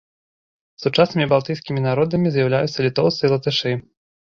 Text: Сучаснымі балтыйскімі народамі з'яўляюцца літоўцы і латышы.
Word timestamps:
Сучаснымі 0.83 1.27
балтыйскімі 1.35 1.85
народамі 1.87 2.27
з'яўляюцца 2.39 2.79
літоўцы 2.89 3.21
і 3.25 3.33
латышы. 3.37 3.79